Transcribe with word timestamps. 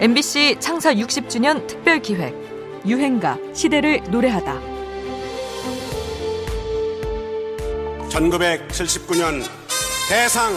MBC 0.00 0.58
창사 0.60 0.94
60주년 0.94 1.66
특별 1.66 2.00
기획 2.00 2.32
유행가 2.86 3.36
시대를 3.52 4.00
노래하다. 4.08 4.54
1979년 8.08 9.42
대상 10.08 10.54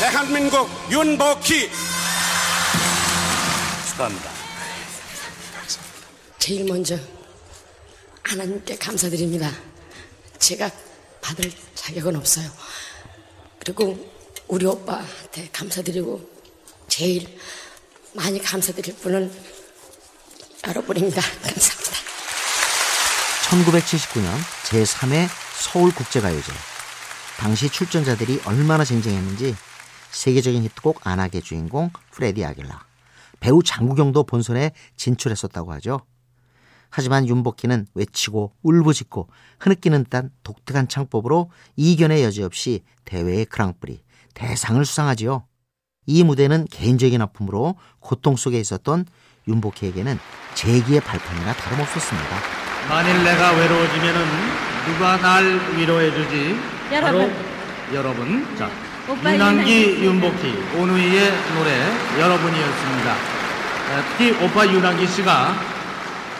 대한민국 0.00 0.68
윤복희 0.90 1.70
축하합니다. 3.90 4.30
제일 6.40 6.64
먼저 6.64 6.98
하나님께 8.24 8.76
감사드립니다. 8.76 9.52
제가 10.40 10.68
받을 11.20 11.48
자격은 11.76 12.16
없어요. 12.16 12.50
그리고 13.60 13.96
우리 14.48 14.66
오빠한테 14.66 15.48
감사드리고 15.52 16.28
제일 16.88 17.38
많이 18.14 18.42
감사드릴 18.42 18.96
분은 18.96 19.30
여러분입니다. 20.66 21.20
감사합니다. 21.20 21.90
1979년 23.50 24.26
제3회 24.64 25.28
서울국제가요제. 25.60 26.52
당시 27.38 27.68
출전자들이 27.68 28.42
얼마나 28.44 28.84
쟁쟁했는지 28.84 29.54
세계적인 30.10 30.62
히트곡 30.64 31.06
안하의 31.06 31.42
주인공 31.42 31.90
프레디 32.10 32.44
아길라. 32.44 32.84
배우 33.38 33.62
장국영도 33.62 34.24
본선에 34.24 34.72
진출했었다고 34.96 35.72
하죠. 35.74 36.00
하지만 36.90 37.26
윤복희는 37.26 37.86
외치고 37.94 38.52
울부짖고 38.62 39.28
흐느끼는 39.60 40.04
듯한 40.04 40.30
독특한 40.42 40.88
창법으로 40.88 41.50
이견의 41.76 42.24
여지 42.24 42.42
없이 42.42 42.82
대회의 43.04 43.46
그랑프리 43.46 44.02
대상을 44.34 44.84
수상하지요. 44.84 45.46
이 46.10 46.24
무대는 46.24 46.66
개인적인 46.72 47.22
아픔으로 47.22 47.76
고통 48.00 48.34
속에 48.34 48.58
있었던 48.58 49.06
윤복희에게는 49.46 50.18
재기의 50.54 51.00
발판이나 51.02 51.52
다름없었습니다. 51.52 52.36
만일 52.88 53.22
내가 53.22 53.52
외로워지면은 53.52 54.20
누가 54.86 55.16
날 55.18 55.44
위로해주지? 55.76 56.56
여러분. 56.92 57.30
바로 57.30 57.30
여러분. 57.94 58.56
자, 58.58 58.68
윤한기, 59.08 60.04
윤복희, 60.04 60.78
오누이의 60.80 61.32
노래 61.54 62.18
여러분이었습니다. 62.18 63.12
어, 63.12 64.02
특히 64.10 64.44
오빠 64.44 64.66
윤한기 64.66 65.06
씨가 65.06 65.50
어, 65.50 65.69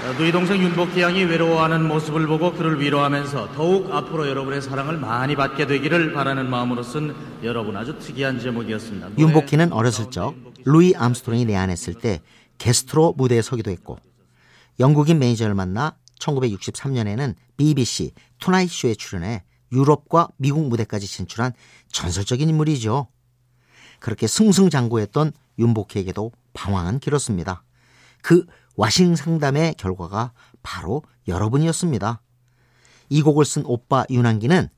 누이 0.00 0.32
동생 0.32 0.62
윤복희 0.62 1.02
양이 1.02 1.24
외로워하는 1.24 1.86
모습을 1.86 2.26
보고 2.26 2.52
그를 2.52 2.80
위로하면서 2.80 3.52
더욱 3.52 3.92
앞으로 3.92 4.28
여러분의 4.28 4.62
사랑을 4.62 4.96
많이 4.96 5.36
받게 5.36 5.66
되기를 5.66 6.14
바라는 6.14 6.48
마음으로 6.48 6.82
쓴 6.82 7.14
여러분 7.42 7.76
아주 7.76 7.98
특이한 7.98 8.40
제목이었습니다. 8.40 9.18
윤복희는 9.18 9.72
어렸을 9.72 10.10
적 10.10 10.34
루이 10.64 10.94
암스트롱이 10.96 11.44
내한했을 11.44 11.94
때 11.94 12.22
게스트로 12.56 13.14
무대에 13.16 13.42
서기도 13.42 13.70
했고 13.70 13.98
영국인 14.80 15.18
매니저를 15.18 15.54
만나 15.54 15.96
1963년에는 16.18 17.34
BBC 17.58 18.12
Tonight 18.38 18.70
Show에 18.70 18.94
출연해 18.94 19.44
유럽과 19.70 20.28
미국 20.38 20.66
무대까지 20.66 21.06
진출한 21.06 21.52
전설적인 21.92 22.48
인물이죠. 22.48 23.06
그렇게 23.98 24.26
승승장구했던 24.26 25.32
윤복희에게도 25.58 26.32
방황은 26.54 27.00
길었습니다. 27.00 27.62
그 28.22 28.46
와싱 28.80 29.14
상담의 29.14 29.74
결과가 29.74 30.32
바로 30.62 31.02
여러분이었습니다. 31.28 32.22
이 33.10 33.20
곡을 33.20 33.44
쓴 33.44 33.62
오빠 33.66 34.04
윤한기는 34.08 34.70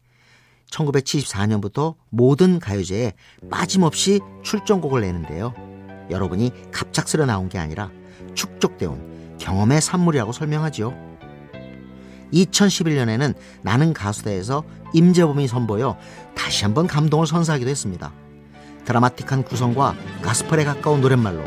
1974년부터 0.68 1.94
모든 2.10 2.58
가요제에 2.58 3.12
빠짐없이 3.48 4.18
출전곡을 4.42 5.02
내는데요. 5.02 5.54
여러분이 6.10 6.50
갑작스레 6.72 7.26
나온 7.26 7.48
게 7.48 7.58
아니라 7.58 7.92
축적되어 8.34 8.90
온 8.90 9.36
경험의 9.38 9.80
산물이라고 9.80 10.32
설명하지요. 10.32 10.92
2011년에는 12.32 13.36
나는 13.62 13.92
가수다에서 13.92 14.64
임재범이 14.94 15.46
선보여 15.46 15.96
다시 16.34 16.64
한번 16.64 16.88
감동을 16.88 17.28
선사하기도 17.28 17.70
했습니다. 17.70 18.12
드라마틱한 18.84 19.44
구성과 19.44 19.94
가스펠에 20.22 20.64
가까운 20.64 21.00
노랫말로 21.02 21.44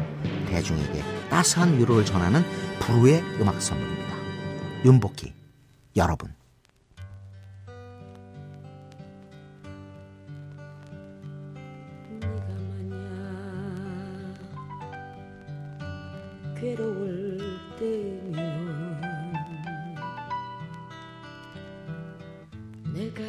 대중에게 0.48 1.15
따스한 1.30 1.78
위로를 1.78 2.06
전하는 2.06 2.44
불후의 2.80 3.22
음악 3.40 3.62
선물입니다. 3.62 4.16
윤복희, 4.86 5.34
여러분. 5.96 6.34
괴로울 16.58 17.38
때면 17.78 19.34
내가 22.94 23.24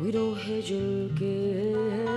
위로해 0.00 0.62
줄게 0.62 2.15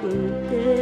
길걸 0.00 0.81